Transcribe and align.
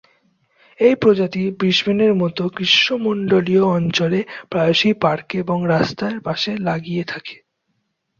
এই 0.79 0.95
প্রজাতি 0.95 1.43
ব্রিসবেন-এর 1.59 2.13
মতো 2.15 2.43
গ্রীষ্মমন্ডলীয় 2.55 3.63
অঞ্চলে 3.77 4.19
প্রায়শই 4.49 4.93
পার্কে 5.01 5.35
এবং 5.39 5.57
রাস্তার 5.67 6.13
পাশে 6.19 6.51
লাগিয়ে 6.67 7.03
থাকে। 7.03 7.35